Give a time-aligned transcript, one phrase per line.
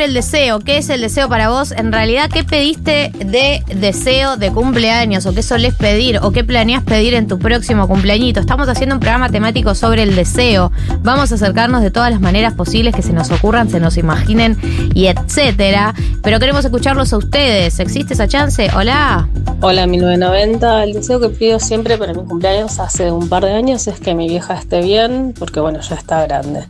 [0.00, 0.60] el deseo.
[0.60, 1.72] ¿Qué es el deseo para vos?
[1.72, 5.26] En realidad, ¿qué pediste de deseo de cumpleaños?
[5.26, 6.18] ¿O qué solés pedir?
[6.22, 8.40] ¿O qué planeas pedir en tu próximo cumpleañito?
[8.40, 10.72] Estamos haciendo un programa temático sobre el deseo.
[11.02, 14.58] Vamos a acercarnos de todas las maneras posibles que se nos ocurran, se nos imaginen
[14.94, 15.94] y etcétera.
[16.22, 17.78] Pero queremos escucharlos a ustedes.
[17.80, 18.68] ¿Existe esa chance?
[18.76, 19.28] Hola.
[19.60, 23.88] Hola 1990, el deseo que pido siempre para mi cumpleaños hace un par de años
[23.88, 26.64] es que mi vieja esté bien, porque bueno, ya está grande.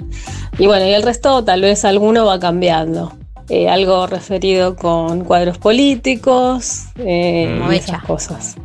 [0.59, 3.18] Y bueno, y el resto tal vez alguno va cambiando.
[3.49, 8.57] Eh, algo referido con cuadros políticos, eh, Como y esas cosas.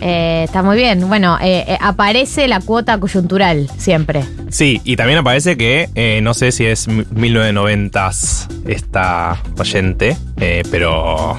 [0.00, 1.08] Eh, está muy bien.
[1.08, 4.24] Bueno, eh, eh, aparece la cuota coyuntural siempre.
[4.50, 11.38] Sí, y también aparece que eh, no sé si es 1990s esta oyente, eh, pero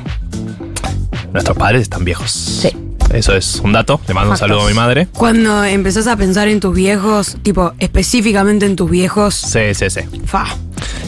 [1.34, 2.32] nuestros padres están viejos.
[2.32, 2.70] Sí.
[3.14, 4.00] Eso es un dato.
[4.08, 5.08] Le mando un saludo a mi madre.
[5.14, 10.02] Cuando empezás a pensar en tus viejos, tipo, específicamente en tus viejos, Sí, sí, sí.
[10.26, 10.46] fa.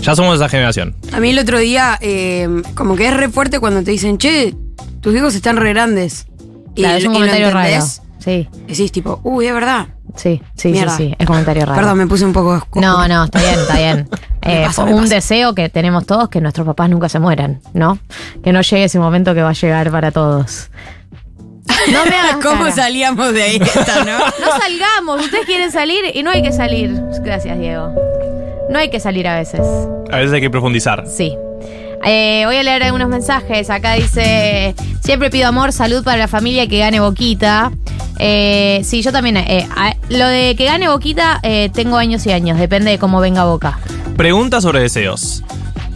[0.01, 0.95] Ya somos esa generación.
[1.11, 4.55] A mí el otro día, eh, como que es re fuerte cuando te dicen, che,
[5.01, 6.27] tus viejos están re grandes.
[6.75, 7.85] Y, Claro, es un y comentario raro.
[8.19, 9.87] Sí, Decís tipo, uy, es verdad.
[10.15, 10.95] sí, sí, Mierda.
[10.97, 11.15] sí, sí.
[11.17, 11.79] Es comentario raro.
[11.79, 12.85] Perdón, me puse un poco oscuro.
[12.85, 14.09] No, no, está bien, está bien.
[14.49, 17.99] Eh, pasa, un deseo que tenemos todos que nuestros papás nunca se mueran, ¿no?
[18.41, 20.69] Que no llegue ese momento que va a llegar para todos.
[21.91, 22.71] No me hagas ¿Cómo cara.
[22.71, 24.17] salíamos de ahí esta, no?
[24.39, 26.97] No salgamos, ustedes quieren salir y no hay que salir.
[27.23, 27.93] Gracias, Diego.
[28.69, 29.61] No hay que salir a veces.
[30.11, 31.05] A veces hay que profundizar.
[31.07, 31.35] Sí.
[32.05, 33.69] Eh, voy a leer algunos mensajes.
[33.69, 37.71] Acá dice: Siempre pido amor, salud para la familia que gane Boquita.
[38.19, 39.37] Eh, sí, yo también.
[39.37, 41.41] eh, a- lo de que gane Boquita,
[41.73, 42.57] tengo años y años.
[42.59, 43.79] Depende de cómo venga Boca.
[44.15, 45.43] Pregunta sobre deseos.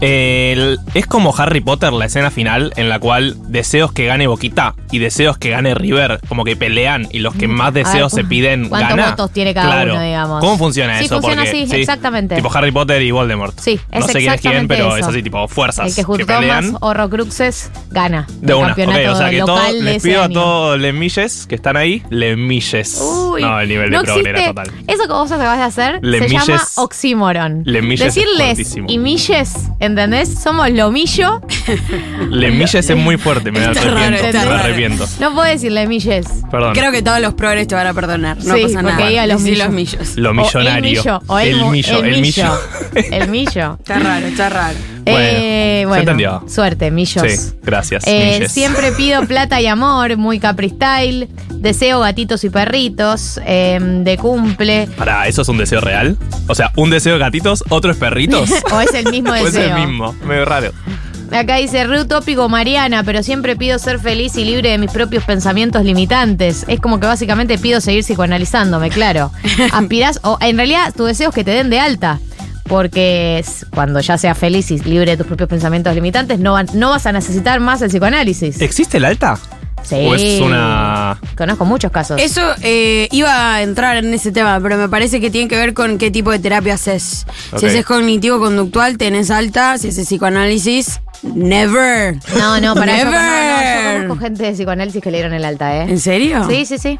[0.01, 4.73] El- es como Harry Potter la escena final en la cual deseos que gane Boquita
[4.91, 8.15] y deseos que gane River como que pelean y los que más deseos Mm.
[8.15, 9.09] ver, se piden ¿cuántos gana.
[9.11, 9.93] votos tiene cada Claro.
[9.93, 10.39] uno, digamos?
[10.39, 11.15] ¿Cómo funciona Sí, eso?
[11.21, 12.35] funciona Porque, así, exactamente.
[12.35, 13.57] Tipo Harry Potter y Voldemort.
[13.59, 16.25] Sí, es No sé quién es quién, pero es así tipo fuerzas El que juntó
[16.25, 16.71] pelean.
[16.73, 18.25] más horrocruxes gana.
[18.41, 21.55] De una, ok, campeonato o sea que todo, les pido a todos les milles que
[21.55, 22.99] están ahí, les milles.
[23.01, 24.71] Uy, no, el nivel no de existe- total.
[24.87, 27.61] Eso que vos acabas de hacer se llama oxímoron.
[27.65, 28.87] le milles es Decirles fuertísimo.
[28.89, 29.53] y milles,
[29.91, 30.29] ¿entendés?
[30.41, 31.41] Somos lomillo.
[32.29, 34.25] Les milles es muy fuerte, me Está raro, arrepiento.
[34.27, 34.63] está me raro.
[34.63, 35.05] arrepiento.
[35.19, 36.25] No puedo decirle milles.
[36.49, 36.73] Perdón.
[36.73, 38.37] Creo que todos los progres te van a perdonar.
[38.43, 38.95] No Sí, pasa nada.
[38.95, 39.65] porque diga los Decí millos.
[39.67, 40.17] los millos.
[40.17, 40.75] Lo O millonario.
[40.75, 41.21] el millo.
[41.27, 42.59] O el, mu- millo, el millo.
[43.11, 43.77] El millo.
[43.79, 44.77] Está raro, está raro.
[45.05, 46.43] Eh, se bueno, entendió.
[46.47, 47.25] suerte, millos.
[47.29, 48.03] Sí, gracias.
[48.05, 48.51] Eh, milles.
[48.51, 51.27] siempre pido plata y amor, muy Capri Style.
[51.61, 53.39] Deseo gatitos y perritos.
[53.45, 54.87] eh, de cumple.
[54.97, 56.17] Para, ¿eso es un deseo real?
[56.47, 58.49] O sea, un deseo de gatitos, otro es perritos.
[58.73, 59.77] o es el mismo ¿O es deseo.
[59.77, 60.13] el mismo?
[60.25, 60.71] Medio raro.
[61.31, 65.23] Acá dice re utópico Mariana, pero siempre pido ser feliz y libre de mis propios
[65.23, 66.65] pensamientos limitantes.
[66.67, 69.31] Es como que básicamente pido seguir psicoanalizándome, claro.
[69.71, 72.19] Aspirás, o en realidad tu deseo es que te den de alta.
[72.67, 73.43] Porque
[73.73, 77.11] cuando ya seas feliz y libre de tus propios pensamientos limitantes, no, no vas a
[77.11, 78.59] necesitar más el psicoanálisis.
[78.61, 79.37] ¿Existe el alta?
[79.83, 79.95] Sí.
[79.95, 81.19] ¿O es una.
[81.37, 82.19] Conozco muchos casos.
[82.21, 85.73] Eso eh, iba a entrar en ese tema, pero me parece que tiene que ver
[85.73, 87.25] con qué tipo de terapia haces.
[87.51, 87.59] Ok.
[87.59, 89.77] Si haces cognitivo-conductual, tenés alta.
[89.77, 92.15] Si haces psicoanálisis, never.
[92.37, 94.01] No, no, para yo, no, no, yo Never.
[94.03, 95.83] conozco gente de psicoanálisis que le dieron el alta, ¿eh?
[95.89, 96.47] ¿En serio?
[96.49, 96.99] Sí, sí, sí.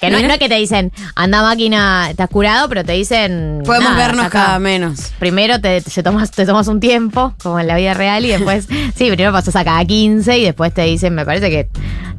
[0.00, 3.62] Que no, no es que te dicen, anda máquina, estás curado, pero te dicen.
[3.64, 5.12] Podemos nada, vernos cada menos.
[5.18, 8.66] Primero te, te tomas, te tomas un tiempo, como en la vida real, y después,
[8.96, 11.68] sí, primero pasas a cada 15 y después te dicen, me parece que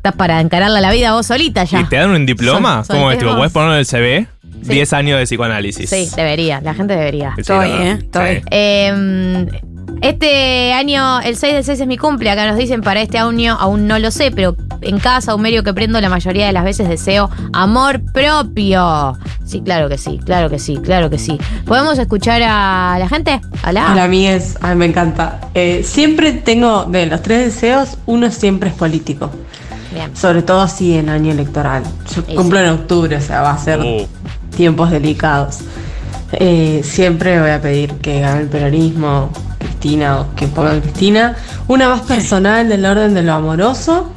[0.05, 1.81] estás para encararla la vida vos solita ya.
[1.81, 2.83] ¿Y te dan un diploma?
[2.83, 3.17] Son- ¿Cómo es?
[3.17, 3.38] Tipo, solteros.
[3.38, 4.27] ¿Puedes ponerlo en el CV?
[4.61, 4.69] Sí.
[4.73, 5.89] 10 años de psicoanálisis.
[5.89, 7.33] Sí, debería, la gente debería.
[7.38, 7.69] Estoy.
[7.69, 7.91] ¿eh?
[7.99, 8.44] Estoy.
[8.51, 9.45] Eh,
[10.01, 12.29] este año, el 6 del 6 es mi cumple.
[12.29, 15.63] Acá nos dicen para este año, aún no lo sé, pero en casa, un medio
[15.63, 19.17] que prendo la mayoría de las veces deseo amor propio.
[19.45, 21.38] Sí, claro que sí, claro que sí, claro que sí.
[21.65, 23.39] ¿Podemos escuchar a la gente?
[23.67, 23.89] Hola.
[23.91, 25.39] Hola amigues, ay me encanta.
[25.53, 29.31] Eh, siempre tengo, de los tres deseos, uno siempre es político.
[29.95, 30.15] Bien.
[30.15, 31.81] Sobre todo así en año electoral.
[32.13, 34.06] Yo Sí, cumplo en octubre, o sea, va a ser Uh,
[34.56, 35.59] tiempos delicados.
[36.33, 41.36] Eh, siempre voy a pedir que gane el peronismo, Cristina, o que ponga Cristina.
[41.68, 44.12] Una más personal del orden de lo amoroso.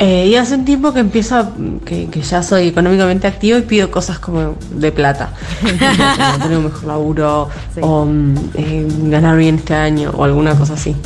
[0.00, 1.50] Eh, y hace un tiempo que empiezo, a-
[1.84, 5.30] que, que ya soy económicamente activo y pido cosas como de plata.
[5.62, 7.80] Como tener un mejor laburo Sí.
[7.82, 10.96] o mm, eh, ganar bien este año o alguna cosa así.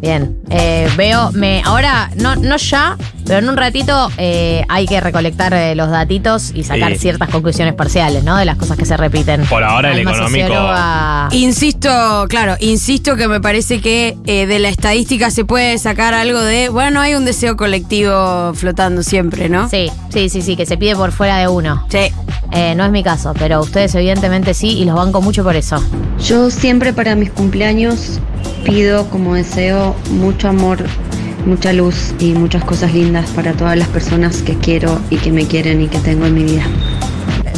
[0.00, 0.38] Bien.
[0.50, 2.96] Eh, veo, me, ahora, no, no ya,
[3.28, 6.98] Pero en un ratito eh, hay que recolectar eh, los datitos y sacar Sí.
[6.98, 8.36] ciertas conclusiones parciales, ¿no?
[8.36, 9.44] De las cosas que se repiten.
[9.46, 14.58] Por ahora el Alma económico- socióloga- Insisto, claro, insisto que me parece que eh, de
[14.58, 19.68] la estadística se puede sacar algo de, bueno, hay un deseo colectivo flotando siempre, ¿no?
[19.68, 21.84] Sí, sí, sí, sí, que se pide por fuera de uno.
[21.90, 22.10] Sí.
[22.52, 25.82] Eh, no es mi caso, pero ustedes evidentemente sí y los banco mucho por eso.
[26.24, 28.20] Yo siempre para mis cumpleaños
[28.64, 30.78] pido como deseo mucho amor,
[31.48, 35.46] mucha luz y muchas cosas lindas para todas las personas que quiero y que me
[35.46, 36.62] quieren y que tengo en mi vida.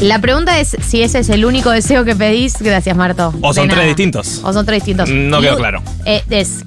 [0.00, 2.54] La pregunta es si ese es el único deseo que pedís.
[2.60, 3.34] Gracias, Marto.
[3.42, 4.40] O son tres distintos.
[4.44, 5.10] O son tres distintos.
[5.10, 5.82] No quedó Luz- claro.
[6.06, 6.64] eh, es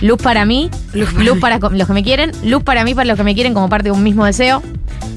[0.00, 3.16] luz para mí, luz para, co- los que me quieren, luz para mí, para los
[3.16, 4.62] que me quieren como parte de un mismo deseo.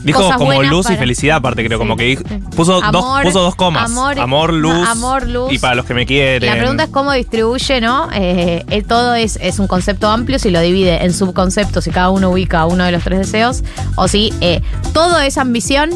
[0.04, 2.24] Dijo Cosas como luz y felicidad, aparte creo, Sí, como que dijo-
[2.56, 3.90] puso, Amor, dos, puso dos comas.
[3.92, 4.88] amor- Amor, luz.
[4.88, 5.52] amor, luz.
[5.52, 6.50] Y para los que me quieren.
[6.50, 8.10] La pregunta es cómo distribuye, ¿no?
[8.14, 12.10] Eh, eh, todo es, es un concepto amplio, si lo divide en subconceptos y cada
[12.10, 13.64] uno ubica uno de los tres deseos,
[13.96, 14.62] o si eh,
[14.94, 15.90] toda esa ambición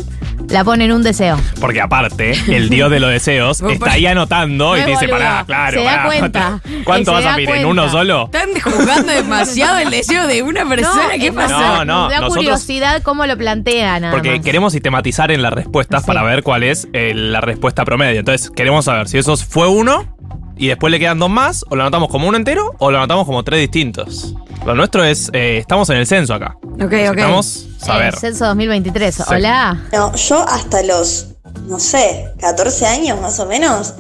[0.50, 1.38] la pone en un deseo.
[1.60, 5.20] Porque aparte, el dios de los deseos está ahí anotando y No te dice, boludo.
[5.20, 5.78] pará, claro.
[5.80, 6.62] Se da pará, cuenta.
[6.84, 7.50] ¿Cuánto Se vas a pedir?
[7.50, 7.68] ¿En cuenta.
[7.68, 8.26] uno solo?
[8.26, 11.10] Están juzgando demasiado el deseo de una persona.
[11.20, 14.40] ¿Qué más, No, no, da nosotros- curiosidad cómo lo plantea nada Porque más.
[14.46, 16.08] queremos sistematizar en las respuestas Sí.
[16.08, 18.20] para ver cuál es eh, la respuesta promedio.
[18.20, 20.16] Entonces, queremos saber si eso fue uno
[20.58, 23.26] y después le quedan dos más, o lo anotamos como uno entero, o lo anotamos
[23.26, 24.36] como tres distintos.
[24.66, 26.58] Lo nuestro es, eh, estamos en el censo acá.
[26.64, 26.92] Ok, ok.
[26.92, 28.14] Necesitamos saber.
[28.14, 29.22] Eh, censo 2023.
[29.30, 29.82] Hola.
[29.94, 31.28] No, yo hasta los,
[31.68, 33.94] no sé, 14 años más o menos,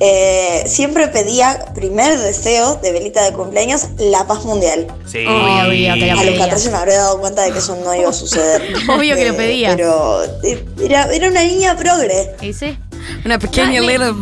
[0.00, 4.86] eh, siempre pedía, primer deseo de velita de cumpleaños, la paz mundial.
[5.06, 5.24] Sí.
[5.26, 6.44] Obvio que la A los pedía.
[6.44, 8.62] 14 me habré dado cuenta de que eso no iba a suceder.
[8.88, 9.74] Obvio que lo pedía.
[9.74, 12.36] Pero eh, era, era una niña progre.
[12.40, 12.78] ¿Y sí?
[13.24, 14.12] Una pequeña little,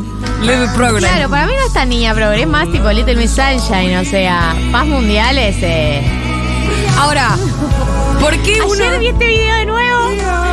[0.43, 0.99] little program.
[0.99, 4.05] Claro, para mí no es tan niña progre, es más tipo Little Miss Sunshine, o
[4.05, 5.57] sea, paz mundial es...
[5.61, 6.03] eh,
[6.99, 7.37] Ahora,
[8.21, 8.73] ¿por qué uno...?
[8.85, 9.96] Ayer vi este video de nuevo.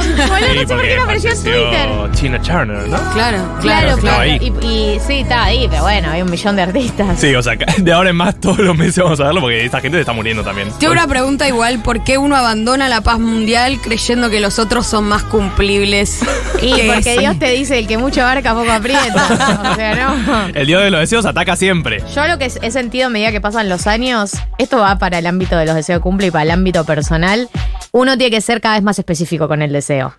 [0.44, 1.89] Sí, no sé por porque qué no apareció en Twitter.
[2.19, 2.97] Tina Turner, ¿no?
[3.13, 4.21] Claro, Claro, claro, estaba claro.
[4.21, 4.38] ahí.
[4.61, 7.19] Y, y sí, estaba ahí, pero bueno, hay un millón de artistas.
[7.19, 9.79] Sí, o sea, de ahora en más todos los meses vamos a verlo porque esta
[9.81, 10.69] gente se está muriendo también.
[10.79, 14.85] Tengo una pregunta igual, ¿por qué uno abandona la paz mundial creyendo que los otros
[14.88, 16.19] son más cumplibles?
[16.61, 17.17] Y que porque?
[17.19, 19.61] Dios te dice, el que mucho abarca, poco aprieta.
[19.73, 20.47] O sea, no.
[20.53, 22.01] El dios de los deseos ataca siempre.
[22.15, 25.25] Yo lo que he sentido a medida que pasan los años, esto va para el
[25.27, 27.50] ámbito de los deseos cumple y para el ámbito personal,
[27.91, 30.13] uno tiene que ser cada vez más específico con el deseo.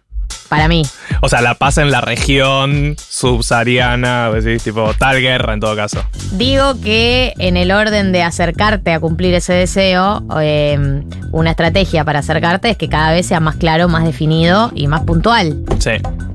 [0.48, 0.82] Para mí.
[1.22, 6.04] O sea, la paz en la región subsahariana, sí, tipo tal guerra en todo caso.
[6.32, 11.02] Digo que en el orden de acercarte a cumplir ese deseo, eh,
[11.32, 15.02] una estrategia para acercarte es que cada vez sea más claro, más definido y más
[15.02, 15.64] puntual.
[15.78, 15.92] Sí.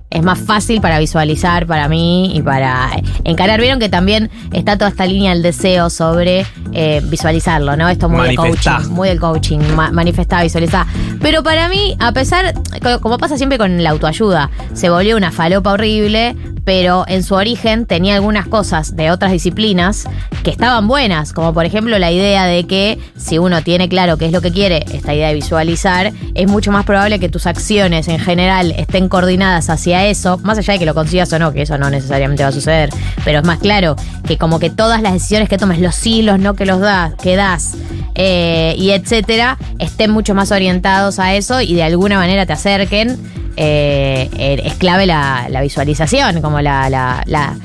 [0.10, 2.90] Es más fácil para visualizar para mí y para
[3.24, 3.62] encarar.
[3.62, 7.88] Vieron que también está toda esta línea del deseo sobre eh, visualizarlo, ¿no?
[7.90, 10.88] Esto muy del coaching, muy del coaching, ma- manifestar, visualizar.
[11.22, 15.32] Pero para mí, a pesar, co- como pasa siempre con la autoayuda, se volvió una
[15.32, 20.06] falopa horrible, pero en su origen tenía algunas cosas de otras disciplinas
[20.44, 24.26] que estaban buenas, como por ejemplo la idea de que si uno tiene claro qué
[24.26, 28.08] es lo que quiere, esta idea de visualizar, es mucho más probable que tus acciones
[28.08, 31.64] en general estén coordinadas hacia eso, más allá de que lo consigas o no, que
[31.64, 32.90] eso no necesariamente va a suceder,
[33.24, 33.96] pero es más claro
[34.26, 37.14] que como que todas las decisiones que tomes, los sí, los no que los das,
[37.16, 37.76] que das,
[38.16, 43.18] eh, y etcétera, estén mucho más orientados a eso y de alguna manera te acerquen.
[43.62, 47.56] Eh, eh, es clave la, la visualización, como la, la, la-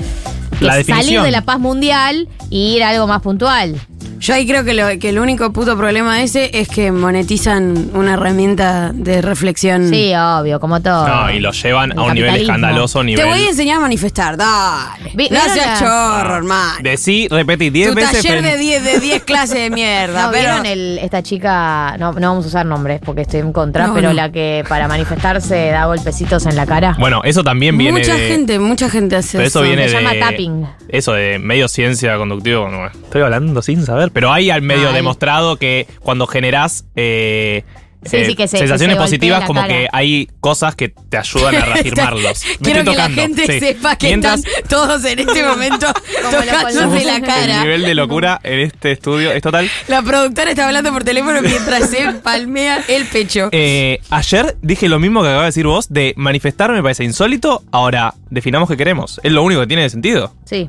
[0.84, 3.76] salir de la paz mundial y ir a algo más puntual.
[4.24, 8.14] Yo ahí creo que, lo- que el único puto problema ese es que monetizan una
[8.14, 9.90] herramienta de reflexión.
[9.90, 11.06] Sí, obvio, como todo.
[11.06, 12.54] No, y lo llevan El a un nivel capitalismo.
[12.54, 13.26] escandaloso, Te nivel.
[13.26, 15.10] voy a enseñar a manifestar, dale.
[15.14, 15.86] Vi- No ¿vieron seas la-
[16.20, 16.72] chorro, hermano.
[16.82, 18.22] Decí, repetí 10 Tu veces.
[18.22, 20.22] taller de 10 de 10 clases de mierda.
[20.26, 21.96] No, pero ¿vieron el- esta chica?
[21.98, 24.14] No, no vamos a usar nombres porque estoy en contra, No, pero no.
[24.14, 26.96] la que para manifestarse da golpecitos en la cara.
[26.98, 28.28] Bueno, eso también viene mucha de.
[28.28, 29.68] gente, mucha gente hace Pero eso eso.
[29.68, 30.02] viene Se de.
[30.02, 30.66] llama tapping.
[30.88, 32.68] Eso de medio ciencia conductivo.
[32.70, 34.12] no, estoy hablando sin saber.
[34.14, 34.94] Pero hay al medio Ay.
[34.94, 36.86] demostrado que cuando generás.
[36.96, 37.64] eh,
[38.06, 39.72] Sí, eh, sí, que se- sensaciones que se golpea positivas, como cara.
[39.72, 42.44] que hay cosas que te ayudan a reafirmarlos.
[42.44, 43.60] Me Quiero estoy que la gente sí.
[43.60, 45.86] sepa que Mientras- están todos en este momento
[46.22, 47.62] Como los tocándose la El cara.
[47.62, 49.70] nivel de locura en este estudio es total.
[49.88, 53.48] La productora está hablando por teléfono mientras se palmea el pecho.
[53.52, 57.62] Eh, ayer dije lo mismo que acabas de decir vos, de manifestar me parece insólito.
[57.72, 59.18] Ahora, definamos qué queremos.
[59.22, 60.34] Es lo único que tiene sentido.
[60.44, 60.68] Sí.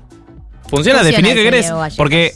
[0.70, 1.70] Funciona, Funciona definir qué querés.
[1.98, 2.32] Porque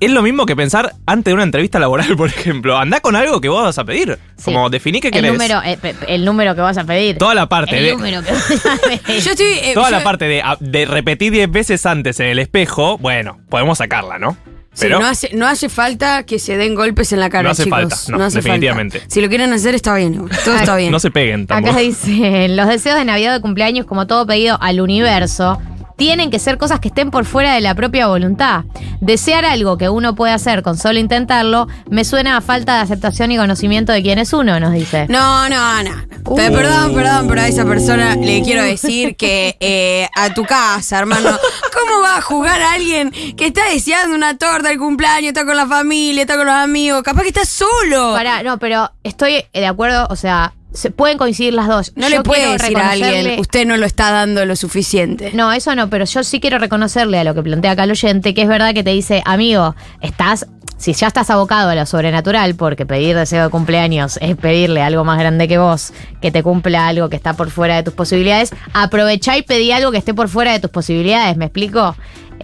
[0.00, 2.76] es lo mismo que pensar antes de una entrevista laboral, por ejemplo.
[2.78, 4.18] Andá con algo que vos vas a pedir.
[4.36, 4.44] Sí.
[4.46, 5.32] Como definí qué El querés.
[5.32, 7.18] número, eh, pe- el número que vas a pedir.
[7.18, 9.20] Toda la parte el de- número que vas a pedir.
[9.22, 9.46] Yo estoy.
[9.46, 13.38] eh, Toda yo- la parte de, de repetir 10 veces antes en el espejo, bueno,
[13.48, 14.36] podemos sacarla, ¿no?
[14.78, 17.64] Pero no, hace, no hace falta que se den golpes en la cara, No hace
[17.64, 17.78] chicos.
[17.80, 19.00] falta, no, hace definitivamente.
[19.00, 19.12] falta.
[19.14, 20.14] Si lo quieren hacer, está bien.
[20.44, 20.92] Todo está bien.
[20.92, 21.72] no se peguen tampoco.
[21.72, 25.60] Acá dice, los deseos de Navidad o de cumpleaños, como todo pedido al universo,
[26.00, 28.64] tienen que ser cosas que estén por fuera de la propia voluntad.
[29.02, 33.30] Desear algo que uno puede hacer con solo intentarlo me suena a falta de aceptación
[33.32, 35.04] y conocimiento de quién es uno, nos dice.
[35.10, 35.90] No, no, no.
[36.34, 40.98] Pe- Perdón, perdón, pero a esa persona le quiero decir que eh, a tu casa,
[41.00, 45.44] hermano, ¿cómo va a jugar a alguien que está deseando una torta al cumpleaños, está
[45.44, 47.02] con la familia, está con los amigos?
[47.02, 48.14] Capaz que está solo.
[48.14, 51.92] Pará, no, pero estoy de acuerdo, o sea, se pueden coincidir las dos.
[51.96, 55.32] No Yo le puede decir a alguien, usted no lo está dando lo suficiente.
[55.34, 58.34] No, eso no, pero yo sí quiero reconocerle a lo que plantea acá el oyente,
[58.34, 60.46] que es verdad que te dice, amigo, estás,
[60.80, 65.04] si ya estás abocado a lo sobrenatural, porque pedir deseo de cumpleaños es pedirle algo
[65.04, 68.50] más grande que vos, que te cumpla algo que está por fuera de tus posibilidades,
[68.72, 71.94] aprovechá y pedí algo que esté por fuera de tus posibilidades, ¿me explico?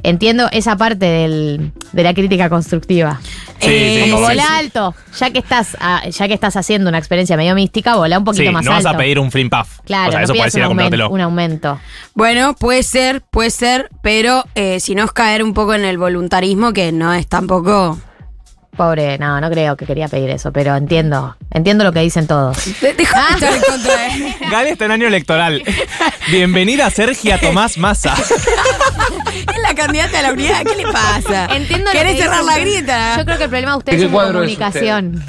[0.02, 3.19] Entiendo esa parte del- de la crítica constructiva.
[3.59, 6.99] Sí, Eh, sí, Como sí, alto, ya que estás ah, ya que estás haciendo una
[6.99, 8.99] experiencia medio mística, volá un poquito Sí, más no vas alto.
[8.99, 9.81] a pedir un flim puff.
[9.87, 11.09] Claro, o sea, no eso puedes ir a un, comprártelo.
[11.09, 11.81] un aumento.
[12.14, 15.97] Bueno, puede ser, puede ser, pero eh, si no es caer un poco en el
[15.97, 17.99] voluntarismo, que no es tampoco.
[18.76, 22.56] Pobre, no, no creo que quería pedir eso, pero entiendo, entiendo lo que dicen todos.
[22.80, 24.37] De- Deja de estar en contra de.
[24.50, 25.62] Gale está en año electoral.
[26.30, 28.14] Bienvenida Sergia Tomás Massa.
[29.37, 31.47] Es la candidata a la unidad, ¿qué le pasa?
[31.54, 33.16] Entiendo lo ¿Querés que cerrar dicen, la grieta?
[33.18, 35.25] Yo creo que el problema de ustedes ¿De qué es es comunicación.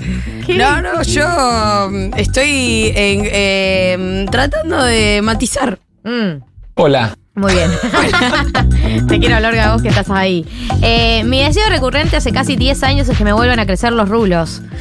[0.58, 5.80] No, no, yo mm, estoy en, eh, tratando de matizar.
[6.04, 6.42] Mm,
[6.75, 7.16] Hola.
[7.38, 7.72] Muy bien.
[9.08, 10.46] Te quiero hablar a vos que estás ahí.
[10.82, 14.10] Eh, mi deseo recurrente hace casi 10 años es que me vuelvan a crecer los
[14.10, 14.62] rulos.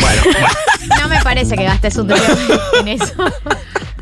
[0.00, 0.22] Bueno,
[1.02, 2.34] No me parece que gastes un dinero
[2.80, 3.12] en eso.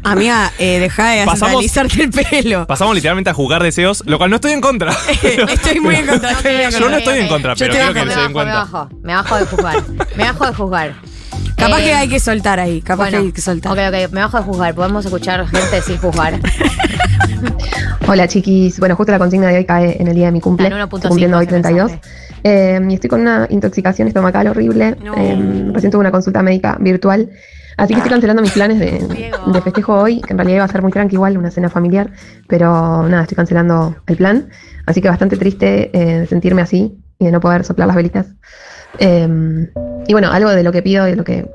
[0.05, 2.11] Amiga, eh, deja de Pasamos- centralizarte el
[2.43, 2.67] pelo.
[2.67, 4.93] pasamos literalmente a jugar deseos, lo cual no estoy en contra.
[5.49, 6.31] estoy muy en contra.
[6.33, 8.89] estoy Yo no estoy en contra, Yo pero creo que me se den me bajo,
[9.03, 9.83] me bajo de juzgar.
[10.17, 10.95] Me bajo de juzgar.
[11.67, 12.81] Capaz Eh, que hay que soltar ahí.
[12.81, 13.73] Capaz bueno, que hay que soltar.
[13.73, 14.75] Ok, ok, me bajo de juzgar.
[14.75, 16.35] Podemos escuchar gente sin juzgar.
[18.09, 20.67] Hola chiquis, bueno, justo la consigna de hoy cae en el día de mi cumple,
[20.67, 21.91] Ah, en 1.5 estoy cumpliendo hoy ese 32.
[21.91, 22.13] mensaje.
[22.45, 25.13] Eh, y estoy con una intoxicación estomacal horrible, No.
[25.17, 27.31] eh, recién tuve una consulta médica virtual,
[27.77, 30.83] así que estoy cancelando mis planes de, festejo hoy, que en realidad iba a ser
[30.83, 32.11] muy tranqui igual, una cena familiar,
[32.47, 34.51] pero nada, estoy cancelando el plan,
[34.87, 38.27] así que bastante triste eh, sentirme así y de no poder soplar las velitas.
[39.01, 39.69] Eh,
[40.07, 41.51] y bueno, algo de lo que pido y de lo que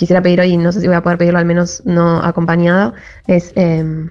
[0.00, 2.94] quisiera pedir hoy, y no sé si voy a poder pedirlo al menos no acompañado,
[3.26, 3.52] es...
[3.54, 4.10] em,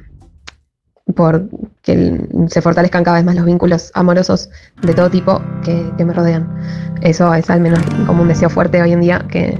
[1.15, 1.49] por
[1.81, 4.47] que el- se fortalezcan cada vez más los vínculos amorosos
[4.83, 6.47] de todo tipo que, que me rodean.
[7.01, 9.59] Eso es al menos como un deseo fuerte hoy en día que,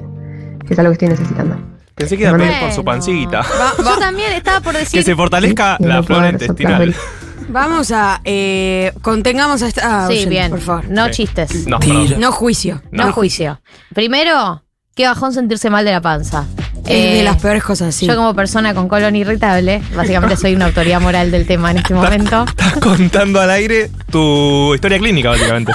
[0.68, 1.58] que es algo que estoy necesitando.
[1.96, 3.42] Pensé que iba a pedir por su pancita.
[3.80, 5.04] Yo también estaba por Que decir.
[5.04, 6.94] se fortalezca la flora intestinal.
[7.50, 8.22] Vamos a.
[8.26, 10.06] Eh, contengamos a esta.
[10.06, 10.50] sí, oyente, bien.
[10.52, 10.88] Por favor.
[10.88, 11.12] No Sí.
[11.14, 11.66] chistes.
[11.68, 11.80] No.
[12.20, 12.84] No juicio.
[12.92, 13.60] No, juicio.
[13.96, 14.62] Primero,
[15.00, 16.46] qué bajón sentirse mal de la panza.
[16.86, 18.06] Es Eh, de las peores cosas, sí.
[18.06, 21.94] Yo como persona con colon irritable, básicamente soy una autoridad moral del tema en este
[21.94, 22.44] momento.
[22.44, 25.72] Estás contando al aire tu historia clínica, básicamente.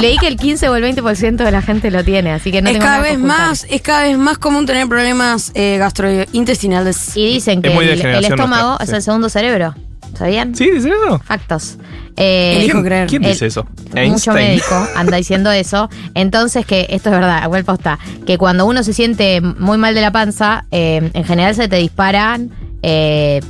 [0.00, 2.70] Leí que el 15 o el 20% de la gente lo tiene, así que no
[2.70, 7.16] es tengo cada nada vez más, es cada vez más común tener problemas eh, gastrointestinales.
[7.16, 8.96] Y dicen que Es el, estómago nuestra, es sí.
[8.96, 9.76] el segundo cerebro.
[10.16, 10.54] ¿Sabían?
[10.54, 10.70] ¿Sí?
[10.70, 11.18] ¿Dice eso?
[11.24, 11.78] Factos.
[12.16, 13.08] Eh, ¿Quién, creer.
[13.08, 13.66] quién El- dice eso?
[14.06, 15.88] mucho médico anda diciendo eso.
[16.14, 20.00] Entonces, que esto es verdad, igual posta, que cuando uno se siente muy mal de
[20.00, 22.50] la panza, eh, en general se te disparan
[22.82, 23.40] eh,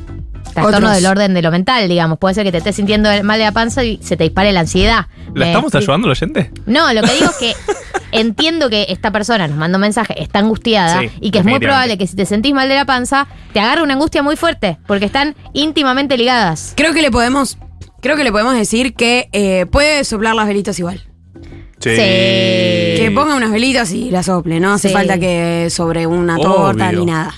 [0.54, 0.96] trastornos Otros.
[1.02, 2.18] del orden de lo mental, digamos.
[2.18, 4.61] Puede ser que te estés sintiendo mal de la panza y se te dispare la
[4.61, 5.06] ansiedad.
[5.28, 5.92] ¿La Me estamos explico.
[5.92, 6.50] ayudando al oyente?
[6.66, 7.52] No, lo que digo es que
[8.12, 11.54] entiendo que esta persona nos manda un mensaje, está angustiada Sí, y que es muy
[11.54, 11.66] definitivamente.
[11.66, 14.78] probable que si te sentís mal de la panza, te agarre una angustia muy fuerte,
[14.87, 16.73] porque están íntimamente ligadas.
[16.76, 17.58] Creo que le podemos.
[18.00, 21.02] Creo que le podemos decir que eh, puede soplar las velitas igual.
[21.80, 21.90] Sí.
[21.90, 24.61] Que ponga unas velitas y las sople.
[24.61, 24.94] No hace Sí.
[24.94, 26.44] falta que sobre una Obvio.
[26.44, 27.34] torta ni nada.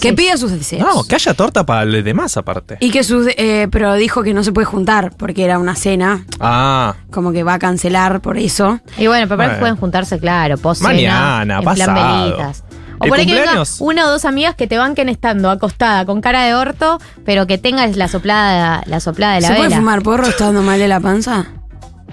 [0.00, 0.82] Que pida sus deseos.
[0.82, 2.76] No, que haya torta para los demás aparte.
[2.80, 3.26] Y que sus.
[3.36, 6.24] eh, pero dijo que no se puede juntar porque era una cena.
[6.40, 8.80] Ah, Como que va a cancelar por eso.
[8.98, 9.58] Y bueno, Bueno.
[9.58, 12.24] pueden juntarse, claro, poscena, Mañana, en plan pasado.
[12.24, 12.64] velitas.
[12.98, 16.04] O ¿El por ahí que venga una o dos amigas que te banquen estando acostada
[16.06, 19.74] con cara de orto, pero que tengas la soplada, la soplada de la ¿Se puede
[19.74, 21.46] fumar porro estando mal de la panza?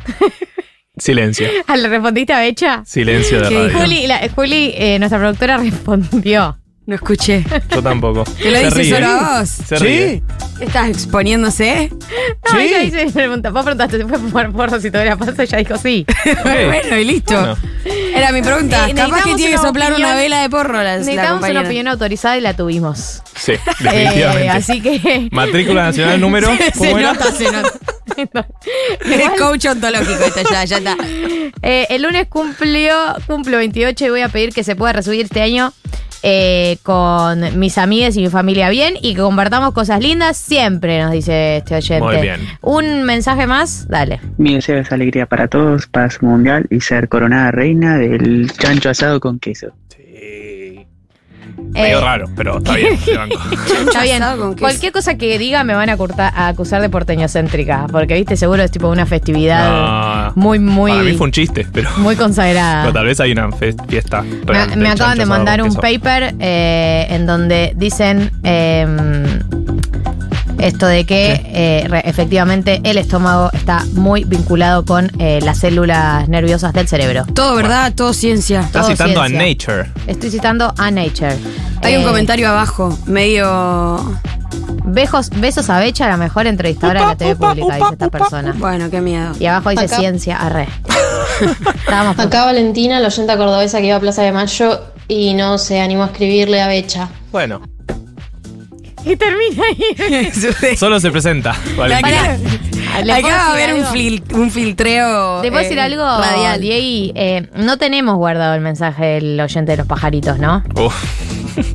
[0.98, 1.48] silencio.
[1.68, 2.84] Ah, ¿Le respondiste a Becha?
[2.86, 3.80] Silencio de ¿Qué radio.
[3.80, 6.58] Juli, la- Juli, eh, nuestra productora, respondió.
[6.89, 7.46] No escuché.
[7.69, 8.24] Yo tampoco.
[8.41, 8.89] ¿Te lo Se dice ríe.
[8.96, 9.50] solo a vos?
[9.50, 10.24] Se ríe.
[10.60, 11.89] ¿Estás exponiéndose?
[11.91, 12.58] No, Sí.
[12.65, 15.43] ella dice, me pregunta, vos preguntaste, ¿se puede fumar porro si te la panza?
[15.43, 16.03] Ella dijo sí.
[16.43, 17.36] bueno, y listo.
[17.39, 17.58] Bueno.
[18.15, 18.89] Era mi pregunta.
[18.89, 20.98] Eh, Capaz que necesitamos tiene que una soplar opinión- una vela de porro la, la
[20.98, 23.22] Necesitamos una opinión autorizada y la tuvimos.
[23.36, 24.50] Sí, Eh, definitivamente.
[24.50, 25.29] así que.
[25.31, 26.50] Matrícula nacional número.
[26.58, 27.13] Se ¿cómo era?
[27.13, 28.48] nota, se nota.
[29.05, 30.98] Es coach ontológico esto ya, ya está.
[31.62, 32.96] Eh, el lunes cumplió,
[33.27, 35.72] cumplo 28 y voy a pedir que se pueda resubir este año
[36.23, 41.11] eh, con mis amigas y mi familia bien y que compartamos cosas lindas siempre, nos
[41.11, 42.05] dice este oyente.
[42.05, 42.41] Muy bien.
[42.61, 44.19] Un mensaje más, dale.
[44.38, 49.19] Mi deseo es alegría para todos, paz mundial y ser coronada reina del chancho asado
[49.19, 49.71] con queso.
[49.89, 50.09] Sí.
[51.72, 52.94] Medio Eh, raro, pero está bien.
[53.88, 54.24] Está bien.
[54.60, 58.63] Cualquier cosa que diga me van a, curta- a acusar de porteñocéntrica, porque viste, seguro
[58.63, 60.34] es tipo una festividad No.
[60.36, 62.82] muy, muy, Para mí fue un chiste, pero, muy consagrada.
[62.84, 64.22] pero tal vez hay una fiesta.
[64.22, 69.24] Me, real me del acaban de mandar un paper eh, en donde dicen em,
[70.60, 76.28] esto de que eh, re- efectivamente el estómago está muy vinculado con eh, las células
[76.30, 77.25] nerviosas del cerebro.
[77.34, 78.62] Todo verdad, todo ciencia.
[78.62, 79.30] Estás todo citando a.
[79.30, 79.92] Nature.
[80.08, 81.36] Estoy citando a Nature.
[81.84, 84.18] Hay un Eh, comentario abajo, medio.
[84.86, 88.56] Bejos, besos a Becha, la mejor entrevistadora de la TV pública, dice esta persona.
[88.58, 89.34] Bueno, qué miedo.
[89.39, 90.68] Y abajo dice Acá- ciencia, arre.
[92.18, 96.04] Acá Valentina, la oyenta cordobesa que iba a Plaza de Mayo y no se animó
[96.04, 97.10] a escribirle a Becha.
[97.32, 97.62] Bueno,
[99.06, 100.75] Y termina ahí.
[100.77, 101.56] solo se presenta.
[101.77, 102.18] Valentina.
[102.18, 102.38] Pará.
[103.03, 105.41] ¿Le puedo Acá va a haber un, fil- un filtreo.
[105.41, 106.60] ¿Te puedo eh, decir algo, Radial.
[106.60, 107.13] Diego?
[107.15, 110.63] Eh, no tenemos guardado el mensaje del oyente de los pajaritos, ¿no?
[110.75, 110.96] Uf.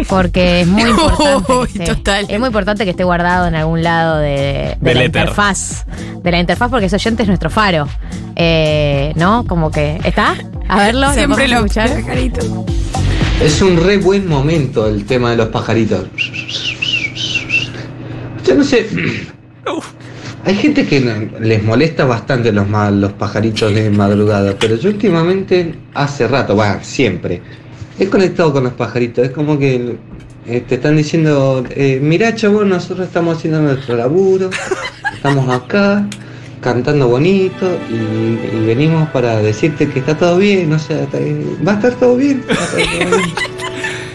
[0.09, 1.52] Porque es muy importante.
[1.52, 2.26] Uy, que esté, total.
[2.28, 5.85] Es muy importante que esté guardado en algún lado de, la interfaz.
[6.23, 7.88] De la interfaz, porque ese oyente es nuestro faro.
[8.37, 9.45] Eh, ¿No?
[9.47, 10.00] Como que.
[10.04, 10.35] ¿Está?
[10.69, 11.12] A verlo.
[11.12, 11.90] Siempre lo escuchar.
[11.90, 12.47] pajaritos.
[13.40, 16.07] Es un re buen momento el tema de los pajaritos.
[18.46, 18.86] Yo no sé.
[20.44, 26.28] Hay gente que les molesta bastante los, los pajaritos de madrugada, pero yo últimamente, hace
[26.28, 27.40] rato, va, siempre,
[27.98, 29.24] he conectado con los pajaritos.
[29.24, 29.96] Es como que
[30.46, 34.50] eh, te están diciendo, eh, mirá chabón, nosotros estamos haciendo nuestro laburo,
[35.14, 36.06] estamos acá,
[36.60, 37.94] cantando bonito y,
[38.56, 41.18] y venimos para decirte que está todo bien, o sea, está-
[41.66, 42.44] va a estar todo bien.
[42.50, 43.34] va a estar todo bien".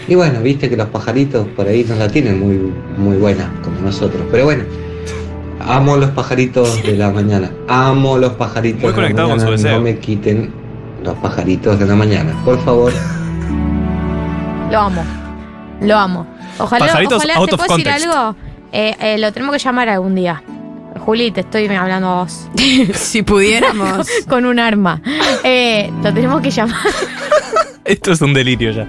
[0.08, 3.80] Y bueno, viste que los pajaritos por ahí no la tienen muy, muy buena como
[3.80, 4.22] nosotros.
[4.30, 4.64] Pero bueno,
[5.60, 7.50] amo los pajaritos de la mañana.
[7.68, 9.56] Amo los pajaritos Muy de la conectado con mañana.
[9.56, 9.76] su deseo.
[9.78, 10.52] No me quiten
[11.04, 12.34] los pajaritos de la mañana.
[12.44, 12.92] Por favor.
[14.70, 15.04] Lo amo.
[15.80, 16.26] Lo amo.
[16.58, 18.36] Ojalá, Pajaritos ojalá out ¿te of puedo decir algo?
[18.72, 20.42] Eh, eh, lo tenemos que llamar algún día.
[20.98, 22.48] Juli, te estoy hablando a vos.
[22.94, 24.06] si pudiéramos.
[24.28, 25.00] Con un arma.
[25.42, 26.76] Eh, lo tenemos que llamar.
[27.90, 28.86] Esto es un delirio ya.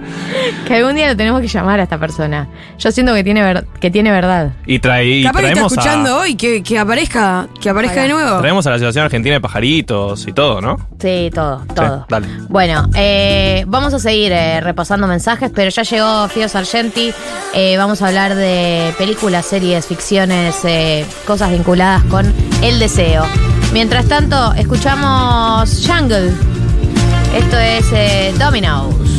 [0.67, 2.47] Que algún día lo tenemos que llamar a esta persona.
[2.77, 4.51] Yo siento que tiene, ver- que tiene verdad.
[4.65, 8.03] Y, trae, y Capaz que está traemos, escuchando a, hoy, que, que aparezca, que aparezca
[8.03, 8.39] de nuevo.
[8.39, 10.77] traemos a la Asociación Argentina de Pajaritos y todo, ¿no?
[10.99, 11.99] Sí, todo, todo.
[12.01, 12.27] Sí, dale.
[12.47, 17.11] Bueno, eh, vamos a seguir eh, repasando mensajes, pero ya llegó Fio Sargenti.
[17.53, 23.25] Eh, vamos a hablar de películas, series, ficciones, eh, cosas vinculadas con el deseo.
[23.73, 26.31] Mientras tanto, escuchamos Jungle.
[27.33, 29.10] Esto es eh, Domino.